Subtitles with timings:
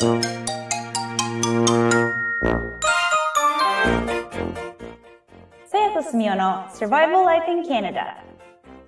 [0.00, 0.06] さ
[5.74, 8.22] やとすみおの Survival Life in Canada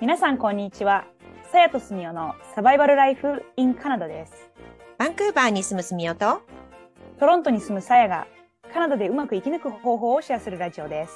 [0.00, 1.08] 皆さんこんにちは。
[1.50, 4.52] さやとすみおのサバイバルライフ in カナダです。
[4.98, 6.42] バンクーバーに住むすみおと、
[7.18, 8.28] トロントに住むさやが
[8.72, 11.12] カナダでうまく生き抜く方法をシェアするラジオです。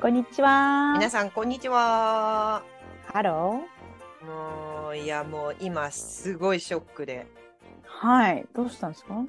[0.00, 0.92] こんにちは。
[0.98, 2.62] 皆さんこんにちは。
[3.12, 3.60] ハロ
[4.24, 7.45] もう、いやもう今すごいショックで、ー
[7.98, 8.46] はい。
[8.54, 9.24] どうしたんですか？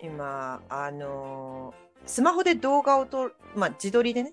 [0.00, 4.32] 今、あのースマホで動画を撮る、まあ自撮りでね、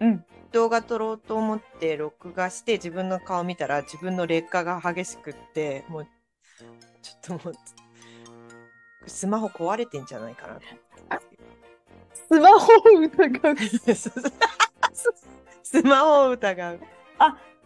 [0.00, 0.24] うん。
[0.52, 6.06] 動画撮ろうと思って録画して自分の顔見たら自分の劣化が激しくって、もう、
[7.02, 7.54] ちょっともう、
[9.06, 10.58] スマホ壊れてんじゃないかな。
[12.14, 13.56] スマホを疑う。
[15.62, 16.76] スマホを疑う。
[16.76, 16.80] っ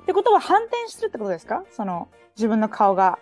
[0.06, 1.64] てことは反転してるってことですか？
[1.70, 3.20] その自分の顔が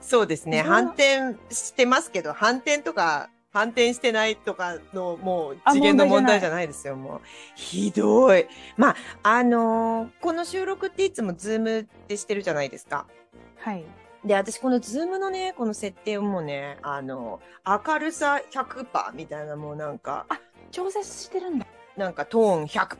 [0.00, 0.62] そうですね。
[0.62, 7.20] 反転してますけど、反転とか、反転してないとかの、もうあ次元の問問題じゃないですよ、もう。
[7.56, 8.46] ひどい。
[8.76, 13.06] まあ、あのーこの収録っていつも Zoom でしてるじゃないですか。
[13.58, 13.84] はい
[14.24, 20.26] で、私この Zoom のね、この設定をもうね、あの、明るさ100%みたいなもうなんか、
[20.70, 22.96] 調節してるんだなんかトーン100%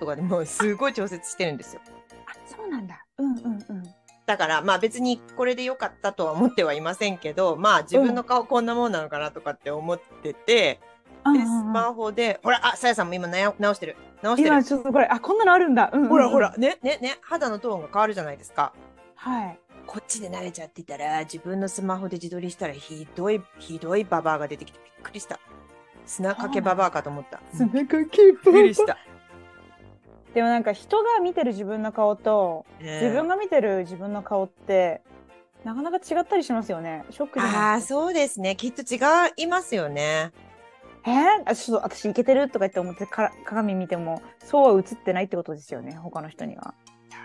[0.00, 1.80] とかでもうすごい調節してるんですよ。
[2.26, 3.94] あそうなんだうんうんうん
[4.26, 10.80] だからまあ別にこれで良かったとは思ってはいませんけど、まあ自分の顔こんなもんなのかなとかって思ってて、で、
[11.22, 13.96] スうんうんうんマホで、ほら、あ、さやさんも今直してる。
[14.22, 14.64] 直してる今。
[14.64, 18.72] ちょっとこれあこんなのあるんだ、うんうんうんほらほら、ね、ね、ね、肌のトーンが変わるじゃないですか。
[19.16, 25.38] はいこっちで慣れちゃってたら、自分のスマホで自撮りしたら、ひどい、ひどいババアが出てきてびっくりした。
[26.06, 27.40] 砂かけババアかと思った。
[27.52, 28.96] びっ砂かけくりした。
[30.34, 35.02] でもなんか人が見てる自分の顔と自分がが見てる自分の顔って
[35.64, 37.04] なかなか違ったりしますよね。
[37.10, 37.80] ショックじゃああ、ない？
[37.80, 38.56] ですかそうですね。
[38.56, 38.98] きっと違
[39.36, 40.32] いますよね。
[41.06, 41.10] え？
[41.10, 46.74] ー、あちょっと私イケてるとか言って思ってから鏡見てもそうは映ってないってことですよね他の人には。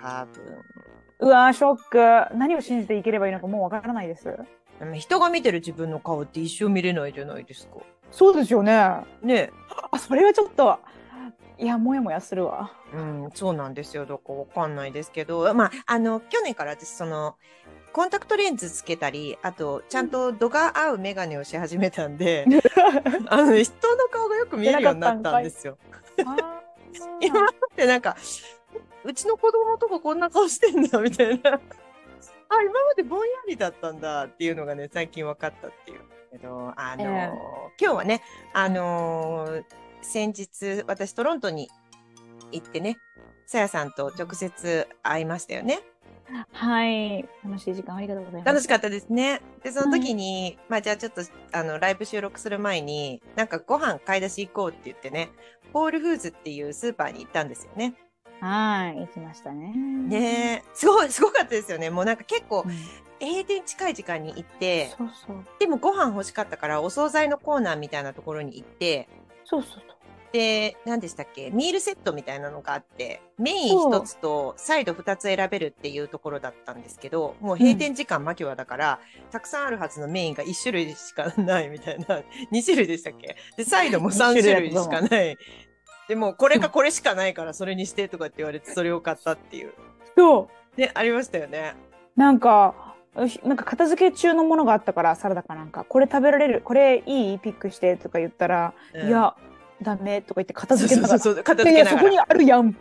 [0.04, 0.44] 多分。
[1.20, 2.38] うわーショック。
[2.38, 4.38] 何を信じていければいいのかもうわからないです。
[4.80, 7.78] でも人が見てる自分の顔って一生見れないじゃないですか。
[8.12, 8.74] そうですよね。
[8.74, 9.52] あね
[10.00, 10.80] それはちょっと
[11.60, 14.06] いやもやもやするわうん、そうなんですよ。
[14.06, 17.36] どこわかんないですけど、まあ、あの、去年から私、その、
[17.92, 22.46] コンタクトレンズつけたり、あと、ちゃんと度が合うメガネをし始めたんで、
[23.28, 25.78] あのね、人の顔がよく見えるようになったんですよ。
[26.26, 26.62] あ
[27.20, 28.16] 今までなんか、
[29.04, 31.56] うちの子供とかこんな顔してんだ、みたいな。
[31.56, 36.00] あ、今までぼんやりだったんだっていうのがね、最近分かったっていう。
[36.32, 37.32] けど、あのーええ
[37.82, 38.22] 今日はね、
[38.54, 39.64] あのー
[40.02, 41.70] 先日、私トロントに
[42.52, 42.98] 行ってね、
[43.46, 45.82] さやさんと直接会いましたよね。
[46.52, 47.28] はい。
[47.44, 48.54] 楽しい時間ありがとうございます。
[48.54, 49.42] 楽しかったですね。
[49.64, 51.22] で、その時に、まあじゃあちょっと、
[51.52, 55.30] あの、ライブ収録する前に、なんかご飯買い出し行こうって言ってね、
[55.74, 57.96] ホールフーズっていうスーパーに行ったんですよね。
[58.42, 59.74] はい行きましたね。
[59.76, 61.90] ねえ、すごい、すごかったですよね。
[61.90, 62.72] もうなんか結構うん。
[63.22, 65.46] 閉店近い時間に行って、そうそう。
[65.60, 69.10] でもご飯欲しかったからお惣菜のコーナーみたいなところに行って、
[69.50, 69.84] そうそう
[70.32, 71.50] で、何でしたっけ？
[71.50, 79.00] ミールセットみたいなのがあって、メイン一つとサイド二つ選べるっていうところだったんですけど、もう閉店時間間際だから、
[79.32, 82.22] たくさんあるはずのメインが一種類しかないみたいな、
[82.52, 83.38] 二種類でしたっけ？
[83.58, 85.36] で、サイドも三種類しかない。
[86.08, 89.74] でも、これかこれしかないから、それにしてとかって言われて、それを買ったっていう。
[90.16, 91.74] そうね、ありましたよね。
[92.16, 97.40] なんか、なんか片付け中のものがあったから、サラダかなんか、これ食べられる、これいい？
[97.40, 99.36] ピックしてとか言ったら、うんいや、
[99.82, 101.20] ダメとか言って片付けながら。
[101.20, 102.26] そうそう片いやいや、そこに付けながら。
[102.30, 102.76] あるやん。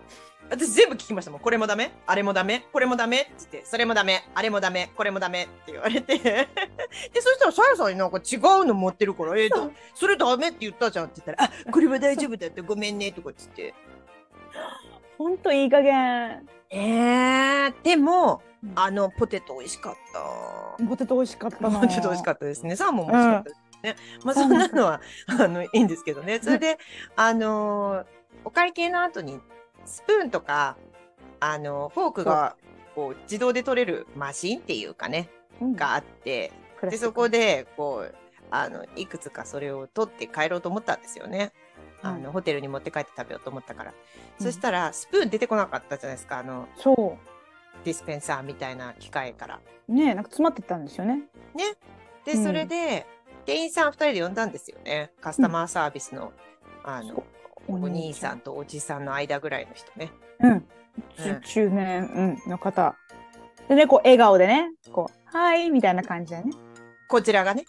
[0.50, 1.40] 私全部聞きましたもん。
[1.40, 1.92] これもダメ？
[2.06, 2.64] あれもダメ？
[2.72, 3.20] これもダメ？
[3.20, 4.24] って言って、それもダメ？
[4.34, 4.90] あれもダメ？
[4.96, 5.44] これもダメ？
[5.44, 6.18] って言われて。
[6.18, 6.48] で、
[7.20, 13.74] そしたらさやさんになんか違うの持ってるから、えーと、それダメって言ったじゃんって言ったら、あ、これは大丈夫だってごめんねとかって言って。
[15.18, 16.48] ほんといい加減。
[16.70, 19.94] えー、でもうん、あの、ポテト美味しかっ
[20.78, 20.84] た。
[20.84, 21.80] ポテト美味しかったな。
[21.80, 22.76] ポテト美味しかったですね。
[22.76, 23.96] サーモンも美味しかったですね。
[24.24, 26.40] まあそんなのは、あの、いいんですけどね。
[26.42, 26.78] それで、
[27.16, 28.04] あのー
[28.44, 29.40] お会計の後に、
[29.84, 30.76] スプーンとか、
[31.40, 32.56] あの、フォークが、
[32.94, 35.28] こう、自動で取れるマシンっていうかね、
[35.60, 38.14] うんがあって、で、そこで、こう、
[38.50, 41.52] あの、いくつかそれを取って帰ろうと思ったんですよね。
[42.02, 43.90] あの、うんホテルに持って帰って食べようと思ったから。
[43.92, 46.38] うんそしたら、スプーン出てこなかったじゃないですか。
[46.38, 47.18] あの、そ
[47.84, 49.60] ディスペンサーみたいな機械から。
[49.88, 49.92] う。
[49.92, 51.22] ねなんか詰まってたんですよね。
[52.24, 53.06] で、うんそれで、
[53.46, 55.12] 店員さん二人で呼んだんですよね。
[55.20, 56.32] カスタマーサービスの、
[56.84, 57.24] あの、
[57.66, 60.12] お兄さんとおじさんの間ぐらいの人ね。
[60.40, 60.50] うん。
[60.52, 60.68] うん
[61.16, 62.96] 中中年、うん、の方。
[63.68, 66.50] でね、こう、笑顔でね、こう、はい、みたいな感じでね。
[67.08, 67.64] こちらがね。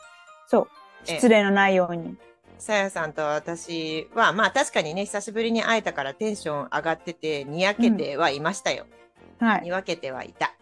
[0.48, 0.68] そう。
[1.04, 2.18] 失礼のないように。
[2.60, 8.86] さやさんと私は、まあ確かにね、久しぶりに会えたからテンション上がってて、にやけてはいましたよ。
[9.40, 9.62] はい。
[9.64, 10.54] に分けてはいた。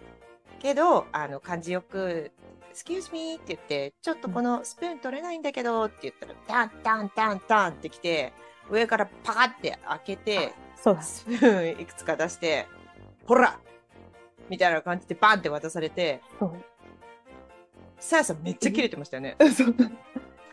[0.60, 2.32] けど、あの、感じよく、
[2.74, 8.32] excuse me って言って、ちょっとこのスプーン取れないんだけどって言ったら、タンタンタンタンってきて、
[8.70, 11.02] 上からパカって開けて、そうだ。
[11.02, 12.68] スプーンいくつか出して、
[13.26, 13.60] ほら
[14.50, 16.22] みたいな感じでバンって渡されて。
[18.00, 19.36] さやさんめっちゃキレてましたよね。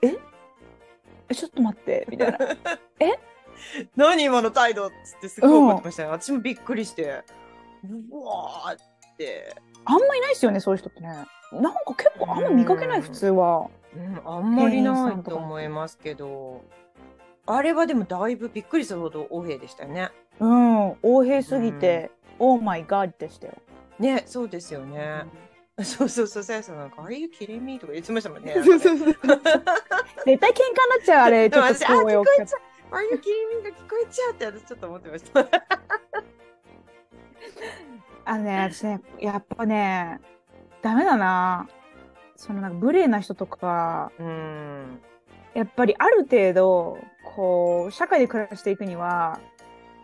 [0.01, 0.17] え？
[1.29, 2.39] えちょっと待って、みたいな。
[3.97, 6.09] 何今の態度っつってすごい怒ってましたね。
[6.11, 7.25] 私もびっくりして、
[8.11, 9.55] うわーって。
[9.85, 11.09] あんまいないですよね、そういう人ってね。
[11.53, 13.69] なんか結構あんま見かけない、うん普通は。
[13.97, 16.63] うん、あんまりないと思いますけど、
[17.47, 20.11] あれはでもだいぶびっくりするほど横柄でしたよね。
[20.41, 20.89] うん。
[21.03, 23.55] 横平すぎて、オーマイガーでしたよ。
[23.99, 25.25] ね、そうですよね。
[25.83, 28.55] そうそうそう、さやさんなんか、あれいうキレミとか言ってましたもんね。
[28.55, 29.07] そうそうそう。
[29.11, 30.43] 絶対喧嘩にな
[31.01, 31.51] っちゃう、あれ。
[31.51, 32.61] ちょっと聞こえちゃう。
[32.93, 35.47] ああいうキレミが聞こえちゃうって私ちょっと思ってました。
[38.25, 40.21] あのね、私ね、やっぱね、
[40.81, 41.69] ダメだな。
[42.37, 45.03] そのなんか無礼な人とか、うん。
[45.55, 46.99] やっぱりある程度、
[47.35, 49.41] こう、社会で暮らしていくには、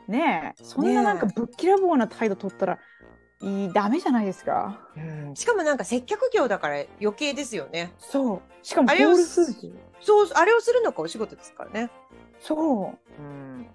[0.09, 2.79] ねえ、そんななんかねぶっきらぼうな態度取ったら、
[3.43, 4.81] いい、ダメじゃないですか。
[4.97, 7.93] うん、しかもなんか接客業だから余計ですよね。
[7.99, 8.41] そう。
[8.63, 9.73] しかもホあれをールフーズ。
[10.01, 11.91] そう、あれをするのがお仕事ですからね。
[12.39, 13.23] そう。
[13.23, 13.67] うん。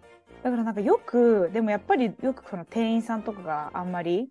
[0.43, 4.29] だからなんかよく、でもやっぱりよくその店員さんとかがあんまり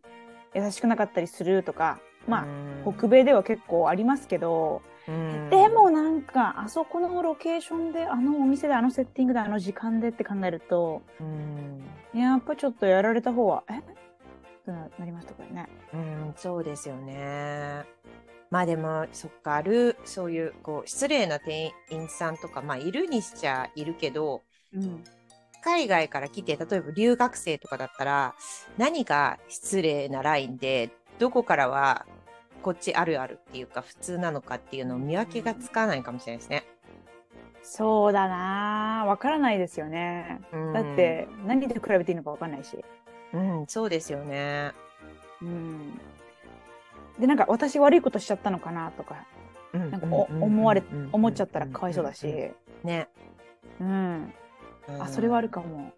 [0.55, 1.99] 優しくなかったりするとか、
[2.29, 2.47] ま
[2.87, 13.83] あ、北米では結構ありますけど、うんでもなんかあそこのロケーションであのお店であのセッティングであの時間でって考えるとうん、やっぱちょっとやられた方はえ？
[14.65, 15.69] ってななりましたからね。
[15.93, 17.85] うん、そうですよね。
[18.51, 25.03] まあでも、そっか、ある、そういう、こう、失礼な店員さんとか、まあ、いるにしちゃいるけど、うん、
[25.63, 28.35] 海外から来て、例えば留学生とかだったら、
[28.79, 32.07] 何が失礼なラインで、どこからは、
[32.63, 36.65] こっちあるあるっていうか、普通なのかっていうのを見分けがつかないかもしれないですね。
[37.63, 40.41] そうだなわからないですよね。
[40.53, 42.85] うんだって何で比べていいのかわかんないし。
[43.35, 44.73] うん、そうですよね。
[45.43, 46.01] うん、
[47.19, 49.27] でなんか私悪いことしちゃったのかなとか
[49.73, 50.83] ななんかお思われ
[51.13, 52.27] 思っちゃったらかわいそうだし、
[52.85, 53.09] ね。
[53.81, 54.33] うん、
[54.89, 55.93] あうんそれはあるかも。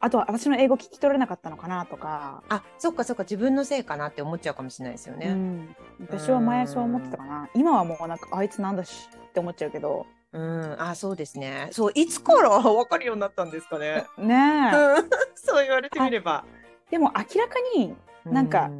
[0.00, 5.28] あとは私の英語聞き取れなかったのかなとか、あ、そっかそっか、自分のせいかなって思っちゃうかもしれないですよね。
[5.28, 7.48] うん、私は前そう思ってたかな。
[7.54, 10.04] 今はもうなんかあいつなんだしって思っちゃうけど。
[10.32, 11.68] うん、あ、そうですね。
[11.70, 14.04] そう、いつから分かるようになったんですかね。
[14.18, 14.34] ね
[14.74, 14.76] え。
[14.76, 16.44] うん そう言われてみれば。
[16.90, 17.94] でも明らかに
[18.24, 18.70] なんか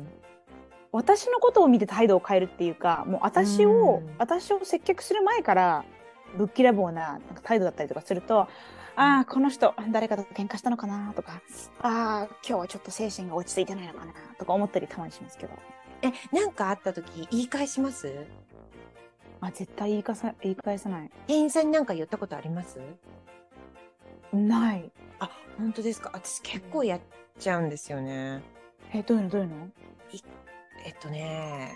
[0.92, 5.84] 私のことを見て態度を変えるっていうか、もう私を、うん私を接客する前から
[6.36, 8.48] ぶっきらぼうななんか態度だったりとかすると、
[8.96, 11.42] ああ、この人誰かと喧嘩したのかなとか、
[11.80, 15.52] ああ、今日はちょっと精神が落ち着いてないのかなとか思ったりたまにしますけど、
[16.02, 18.26] え、なんかあった時言い返します？
[19.40, 21.10] あ絶対言い返さ言い返さない。
[21.26, 22.78] 店員さんになんか言ったことあります？
[24.32, 24.90] ない。
[25.18, 25.28] あ、
[25.58, 26.10] 本当ですか？
[26.14, 27.00] 私結構やっ
[27.38, 28.42] ちゃうんですよね。
[28.92, 29.28] え、どういうの？
[29.30, 29.68] どういうの、
[30.84, 31.72] えっとね、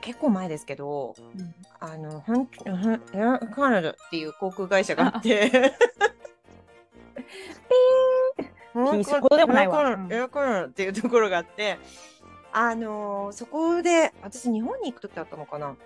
[0.00, 1.54] 結構前ですけど、うん。
[1.80, 5.50] あの、ほん、ほんエアカナダっていう航空会社があって、
[8.74, 9.80] ピーするほどでもないわ。
[9.80, 11.78] エアカナダエアカナダっていうところがあって、
[12.52, 15.76] あのーそこで、私日本に行くときだったのかな。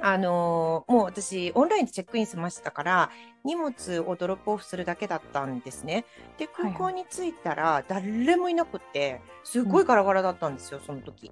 [0.00, 3.10] あのーもう私オンラインでチェックインしましたから、
[3.46, 6.04] 荷物をドロップオフするだけだったんですね。
[6.36, 11.30] で、空港に着いたら誰もいなくって、すごいガラガラだったんですよ、その時。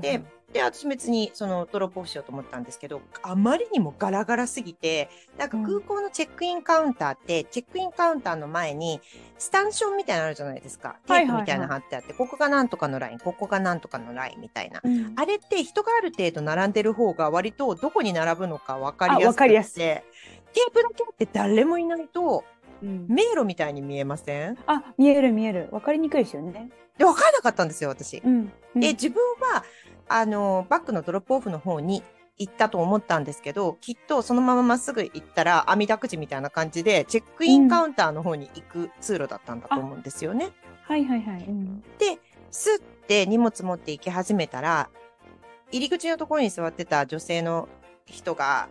[0.00, 9.00] でで、私別にそのドロップオフしようと思ったんですけど、あまりにもガラガラすぎて、なんか空港のチェックインカウンターって、チェックインカウンターの前に
[9.36, 10.96] スタンションみたいなのあるじゃないですか。
[11.06, 14.80] テープみたいなの貼ってあって、ここがなんとかのライン、ここがなんとかのラインみたいな。
[14.84, 19.84] うんあれって人がある程度並んでる方が割とどこに並ぶのか分かりあやすくてわかりやすい
[20.54, 22.44] テープだけあって誰もいないと
[22.82, 24.58] うん迷路みたいに見えません？
[24.66, 25.68] あ、見える見える。
[25.72, 26.70] わかりにくいですよね。
[26.98, 28.22] で、分からなかったんですよ、私。
[28.24, 28.46] うん。
[28.76, 29.20] で、自分
[29.52, 29.64] は、
[30.08, 32.02] あの、バッグのドロップオフの方に
[32.38, 40.50] 行ったと思ったんですけど、きっとそのまままっすぐ行ったら、網だくじみたいな感じで、チェックインカウンターの方に行く通路だったんだと思うんですよね。
[40.82, 41.44] はいはいはい。
[41.44, 41.82] うん
[42.50, 44.88] スッて荷物持って行き始めたら、
[45.72, 47.68] 入り口のところに座ってた女性の
[48.06, 48.68] 人が、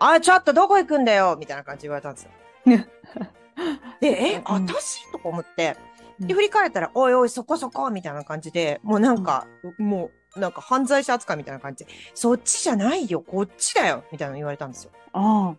[0.00, 2.30] あ、ちょっとどこ行くんだよみたいな感じで言われたんですよ。
[4.00, 4.42] で、え、うん。
[4.44, 5.10] 私？
[5.10, 5.76] とか思って、
[6.20, 6.34] で、うん。
[6.34, 9.46] 振り返ったら、おいおい、そこそこみたいな感じで、もうなんか、
[9.78, 15.56] もう、なんか犯罪者扱いみたいな感じで、そっちじゃないよ、こっちだよ、みたいなの言われたんですよ。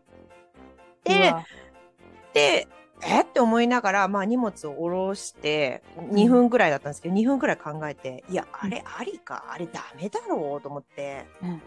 [1.03, 1.33] で
[2.33, 2.67] で、
[3.01, 3.21] え？
[3.21, 11.61] って思いながら、まあ荷物を下ろして、2分ぐらいだったんですけど、2分ぐらい考えて、いや、あれありか、あれダメだろうと思って、うん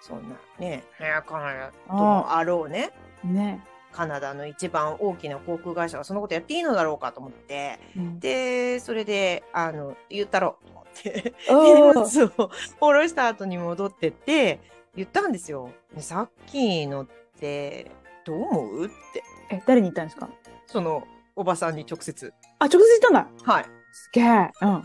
[0.00, 2.90] そんなね、早かなともあろうね、
[3.24, 3.62] ね。
[3.92, 14.60] カナダの一番大きな航空会社がそのことやっていいのだろうかと思って、うんで、それで、あの、言ったろうと思って、 お荷ー物を下ろした後に戻ってって、
[14.94, 15.70] 言ったんですよ。
[15.92, 17.06] ねさっきのっ
[17.38, 17.90] て、
[18.24, 19.22] どう思うって。
[19.50, 20.28] え、誰に言ったんですか？
[20.66, 21.02] その、
[21.34, 22.32] おばさんに直接。
[22.58, 23.52] あ、直接言ったんだ。
[23.52, 23.64] はい。
[23.92, 24.50] すげえ。
[24.62, 24.82] うん。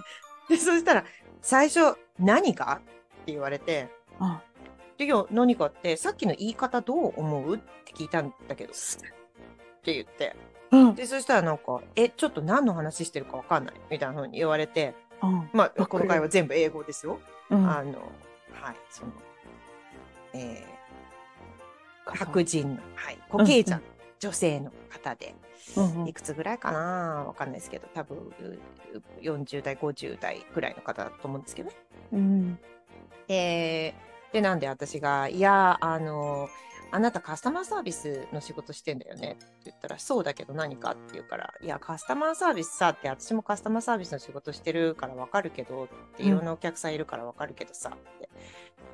[0.50, 1.06] で、そしたら、
[1.42, 2.82] 最初、何か？
[2.82, 3.88] って言われて、
[4.20, 4.55] あで、
[4.98, 8.76] いや、何かって、さっきの言い方どう思うって聞いたんだけど、っ
[9.84, 10.36] て言って。
[10.72, 10.96] うん。
[10.96, 15.50] で、そしたらなんか、え、ちょっと何の話してるかわかんないみたいな風に言われて、うん。
[15.54, 17.20] まあ、この会話全部英語ですよ。
[17.50, 17.70] うん。
[17.70, 18.12] あの、
[18.54, 19.12] はい、その、
[20.34, 23.82] えー、白人の、はい、コケイジャン、
[24.20, 25.36] 女性の方で、
[25.78, 27.26] うんうんいくつぐらいかな？
[27.28, 28.60] わかんないですけど、多分、う
[29.20, 31.76] 40代、50代ぐらいの方だと思うんですけどね。
[32.14, 32.60] うん。
[33.28, 33.96] で、
[34.36, 36.50] で、なんで私が、いや、あの、
[36.92, 45.88] あなたカスタマーサービスの仕事してんだよねって言ったら、そうだけど何かって言うから、いや、カスタマーサービスさって、私もカスタマーサービスの仕事してるからわかるけど、っ
[46.18, 48.28] ていろんなお客さんいるからわかるけどさ、って。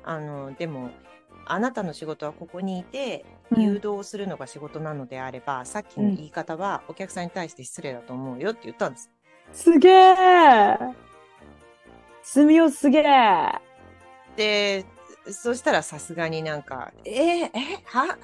[0.04, 0.90] あの、でも、
[1.44, 9.10] あなたの仕事はここにいて、うん誘導するのが仕事なのであれば、さっきの言い方はお客さんに対して失礼だと思うよって言ったんです。
[9.52, 10.14] すげえ。
[12.22, 13.72] すみおすげえ。
[14.36, 14.86] で、
[15.30, 17.14] そしたらさすがになんか、えー、
[17.46, 17.50] え、
[17.84, 18.16] は、は？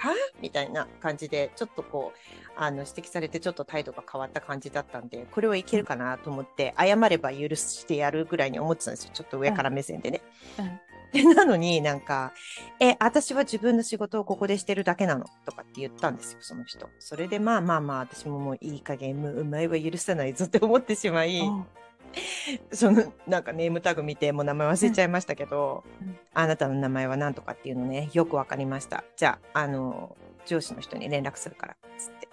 [0.42, 9.10] みたいな感じで、ちょっとこう、あの、指摘されてちょっと態度が変わった感じだったんで、これはいけるかなと思って、謝れば許してやるぐらいに思ってたんですよ。
[9.14, 10.22] ちょっと上から目線でね。
[10.58, 12.34] うんで、なのになんか、
[12.80, 15.24] え、私は自分の仕事をここでしてるだけなの？
[15.46, 16.86] とかって言ったんですよ、その人。
[16.98, 21.64] それでまあまあまあ、私ももういい加減、もうお前は許さないぞって思ってしまい、うん
[22.72, 26.18] そのなんかネームタグ見てもう名前忘れちゃいましたけど、うん。
[26.34, 29.04] あなたの名前は何とかっていうのねよくわかりました。
[29.16, 32.28] じゃああの上司の人に連絡するからつって。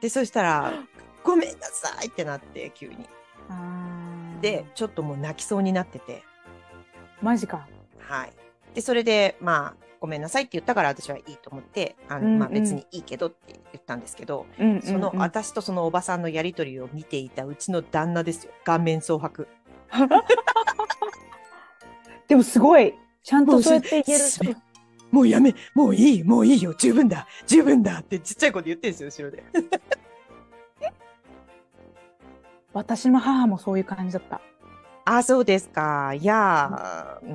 [0.00, 0.72] でそしたら
[1.22, 3.08] 「ごめんなさい」ってなって急に。
[4.40, 6.24] で、ちょっともう泣きそうになってて。
[7.20, 7.68] マジか。
[8.00, 8.32] はい。
[8.74, 19.46] でそれでまあごめんなさいって言ったから私はいいと思ってあの、うんうんまあ、別にいいけどって言ったんですけど、うんうんうんその私とそのおばさんのやりとりを見ていたうちの旦那ですよ顔面蒼白
[22.26, 22.94] でもすごい。
[23.22, 24.44] ちゃんとそうやって言えるもうそ
[25.12, 29.44] もうやめ、もういい、もういいよ、十分だ、十分だってちっちゃい子で言ってるんですよ、後ろで。
[32.72, 34.40] 私の母もそういう感じだった。
[35.04, 36.14] あ、そうですか。
[36.14, 37.32] いやー、う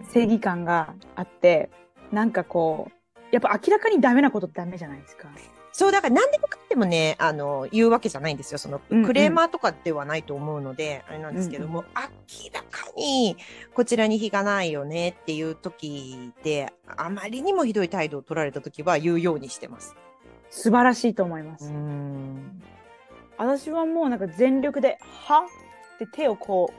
[0.00, 0.06] ん。
[0.10, 1.68] 正義感があって、
[2.12, 5.28] なんかこう、やっぱ明らかにダメなことってダメじゃないですか。
[5.72, 8.58] そう、だから何でもかんでもね、あの、言うわけじゃないんですよ。
[8.58, 13.36] その、うんうんクレーマーとかではないと思うので、あれなんですけども、明らかに、
[13.72, 19.94] こちらに非がないよねっていう時で、あまりにもひどい態度を取られた時は言うようにしてます。
[20.50, 21.70] 素晴らしいと思います。
[21.70, 22.62] ん。
[23.38, 24.98] 私はもうなんか全力で、
[25.28, 25.46] は？
[25.94, 26.72] って手をこ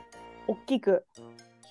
[0.47, 1.05] う、大きく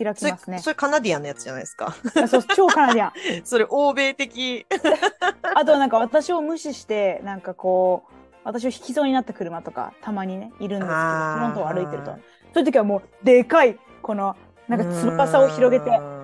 [0.05, 0.59] 開きますね。
[0.59, 1.95] それカナディアンのやつじゃないですか？
[2.23, 3.13] あそう超カナディアン。
[3.45, 4.67] それ欧米的。
[5.55, 8.13] あとなんか私を無視して、なんかこう、
[8.45, 12.13] 私を引きそうになった車とかたまにね、いるんですけど、フロントを歩いてると。
[12.13, 12.17] そ
[12.57, 14.37] ういう時はもう、でかい、この、
[14.69, 16.21] なんか翼を広げて、うん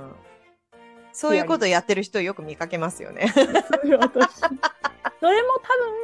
[1.19, 3.33] そういうことやってる人よく見かけますよね。
[5.19, 5.49] 私それも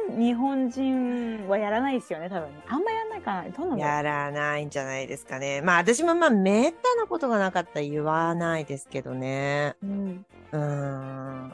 [0.07, 2.49] 多分日本人はやらないですよね、多分。
[2.67, 3.49] あんまやらないかな。
[3.49, 3.77] どうなん？
[3.79, 5.61] だろやらないんじゃないですかね。
[5.61, 9.75] まあ私もまあめったなことがなかったら言わないですけどね。
[9.83, 10.25] う、うん。
[10.51, 11.53] うーん。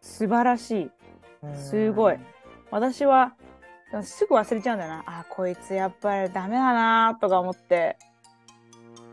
[0.00, 0.90] 素晴らしい。
[1.42, 2.18] うんすごい。
[2.70, 3.34] 私は、
[4.02, 5.04] すぐ忘れちゃうんだよな。
[5.06, 7.96] あ、こいつやっぱりダメだなとか思って、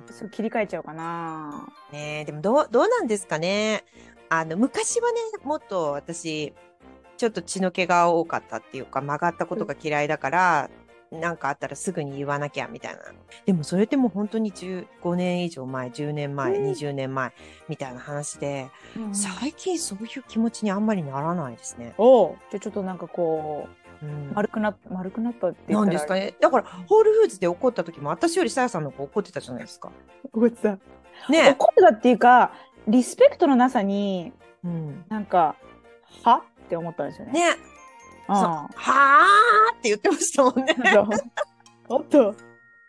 [0.10, 1.68] すぐ切り替えちゃうかな。
[1.92, 3.84] ねえでもどう、どうなんですかね。
[4.30, 6.54] あの、昔はね、もっと私、
[7.22, 10.70] ちょっと血の気が多かったっていうか、曲がったことが嫌いだから、
[11.12, 13.02] なんかあったらすぐに言わなきゃみたいな。
[13.46, 17.32] でもそれってもう本当に15年以上前、10年前、うん20年前
[17.70, 21.94] みたいな話で、うん最近そういう気持ちにあんまりならないですね。
[22.00, 23.68] おちょっとなんかこ
[24.02, 26.34] うんう、丸くなっ、丸くなったって言なんですかね？
[26.42, 29.92] だから、ホールフーズで怒った時も、私よりさやさんの方が怒ってたじゃないですか。
[30.34, 30.80] 怒ってた。
[31.30, 32.52] ね怒ってたっていうか、
[32.88, 35.06] リスペクトのなさに、うん。
[35.08, 35.56] なんか、
[36.24, 36.44] は？
[36.72, 37.34] って思ったんですよね。
[37.34, 37.52] ね
[38.28, 40.76] そうあはーって言ってましたもんね。
[41.90, 42.34] おっと。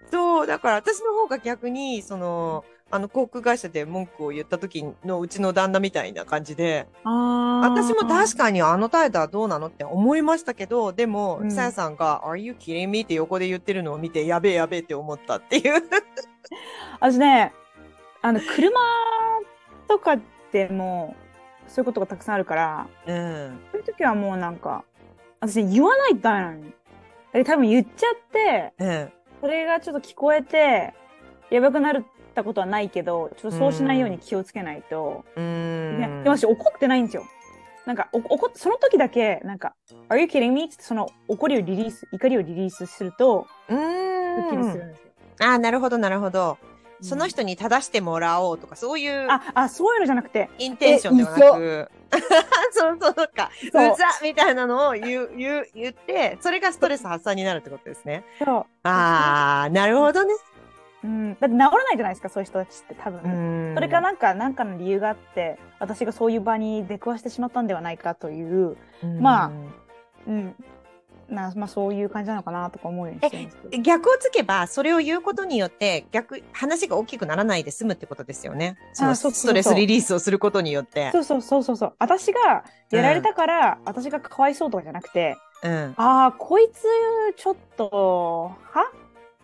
[0.09, 13.01] そう、だから私の方が逆に、その、あの航空会社で文句を言った時のうちの旦那みたいな感じで、あ私も確かかにあの態度はどうなのって思いましたけど、でも、うんさやさんが、Are you kidding me?
[13.01, 15.83] って横で言ってるのを見て、やべえやべえって思ったっていう。
[17.01, 17.53] 私ね、
[18.21, 18.79] あの、車
[19.89, 20.19] とか
[20.53, 21.17] でも、
[21.69, 23.61] そういうことがたくさんあるから、うん。
[23.71, 24.85] そういう時はもうなんか、
[25.41, 26.73] 私ね言わないとダメなのに。
[27.33, 29.13] で多分言っちゃって、うん。
[29.41, 30.95] それがちょっと聞こえて、
[31.51, 32.05] やばくなっ
[32.35, 35.25] たことはないけど、ちょっとそうしないように気をつけないと。
[35.37, 37.25] ね、でも私怒ってないんですよ。
[37.87, 39.75] なんか、お怒っその時だけ、なんか、
[40.09, 40.65] Are you kidding me?
[40.65, 44.85] ってその怒りをリリース、怒りをリリースすると、うすっきりする。
[44.85, 45.13] んですよ。
[45.41, 46.59] ああ、なるほど、なるほど。
[47.03, 51.91] その人に正してもらおうとか、そういうあ、あ、そういうのじゃなくて、インテンションではなく、
[52.73, 58.25] そうそうそうか、うざみたいなのを言う、言う、言って、それがストレス発散になるってことですね。
[58.39, 58.67] そう。
[58.85, 60.35] ああ、なるほどね。
[61.05, 61.37] うん。
[61.41, 63.73] だって治らないじゃないですか、そういう人たちって多う分。
[63.73, 63.75] ん。
[63.75, 69.51] それかなんか、なんかの理由があって、私がそういう場に出くわしてしまったんではないかという、うんまあ
[70.27, 70.55] うん。
[71.29, 73.83] なまあそういう感じなのかなとか思うようにしてるんです。
[73.83, 78.77] 逆をつけば、それを言うことによって、逆、話が大きくならないで済むってことですよね。
[78.93, 81.11] そのストレスリリースをすることによって。
[81.13, 81.95] そうそうそうそうそう。
[81.99, 85.95] 私がやられたから、私がかわいそうとかじゃなくて、うん。
[85.97, 86.85] ああ、こいつ、
[87.37, 88.91] ちょっと、は？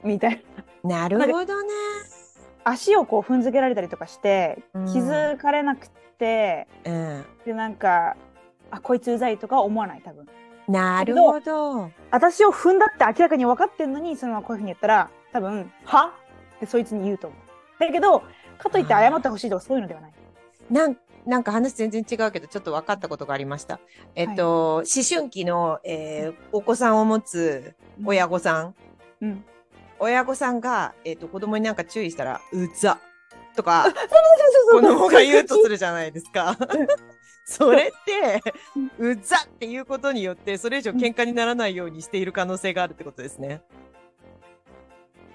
[0.02, 0.44] みたい
[0.82, 1.00] な。
[1.00, 1.68] なるほどね。
[2.64, 7.25] 足をこう踏んづけられたりとかして、うん気づかれなくて、うん。
[7.47, 8.16] で、なんか、
[8.70, 10.28] あ、こいつうざいとか思わない、多分。
[10.68, 11.90] なるほど。
[12.10, 16.12] 私を踏んだって明らかに分かってんのに、そのままこういうふうに言ったら、多分、は？
[16.56, 17.80] ってそいつに言うと思う。
[17.80, 18.22] だけど、
[18.58, 20.12] かといって謝ってほしいとかそういうのではない。
[20.70, 20.96] なん
[21.26, 23.80] なんか話全然違うけど、ちょっと分かったことがありました。
[24.14, 28.75] えっと、思春期の、えーお子さんを持つ親御さん。
[29.20, 29.44] うん。
[29.98, 32.98] 親御さんが、えっと、子供になんか注意したら、うざ
[33.56, 33.87] とか、
[34.70, 36.56] 子供が言うとするじゃないですか。
[37.48, 38.42] それって、
[38.98, 43.62] うざっていうことによって、それ以上喧嘩にならないようにしている可能性があるってことですね。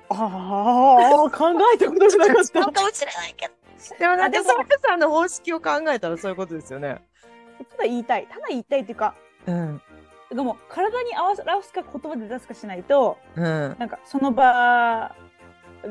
[0.09, 2.71] ああ、考えたことじゃなかっそうた。
[2.71, 3.53] かもしれないけど。
[3.97, 7.01] でもなんか、あでもサラさんの方式を考えたらそういうことですよね。
[7.71, 8.27] ただ言いたい。
[8.27, 9.15] ただ言いたいっていうか、
[9.47, 9.81] うん。
[10.29, 13.75] でも体に合わせすか言葉で出すかしないと、うん。
[13.79, 15.15] なんかその場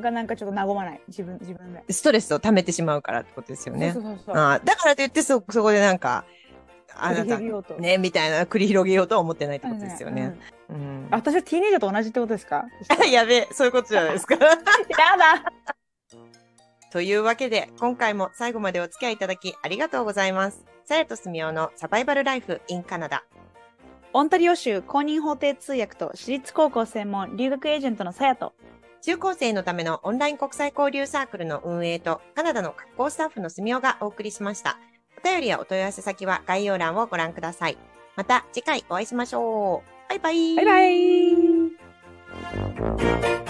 [0.00, 1.00] がなんかちょっと和まない。
[1.08, 1.82] 自分、自分で。
[1.90, 4.00] ストレスを溜めてしまうからってことですよねそ。
[4.00, 4.36] うそうそう。
[4.36, 6.24] ああだからといってそ、そこでなんか、
[6.94, 7.38] あなた。
[7.78, 10.36] ね、みたいな繰り広げようとは思ってないってことですよね。
[10.68, 10.76] うん。
[10.76, 11.08] うん。
[11.10, 12.64] 私はティーネイジャーと同じってことですか？
[13.10, 14.34] やべえ、そういうことじゃないですか。
[14.36, 14.58] やだ
[16.92, 20.62] というわけで、今回も最後までお付き合いいただきありがとうございます。
[20.84, 23.24] さやとすみおのサバイバルライフ in カナダ。
[24.12, 28.52] オンタリオ州公認法廷通訳と私立高校専門留学エージェントのさやと、
[29.02, 34.78] 中高生のためのオンライン国際交流サークルの運営とカナダの学校スタッフの住みおがお送りしました。
[35.18, 37.76] お便りやお問い合わせ先は概要欄をご覧ください。
[38.14, 40.08] また次回お会いしましょう。
[40.08, 40.54] バイバイ。
[40.54, 40.84] バイバ
[43.38, 43.41] イ。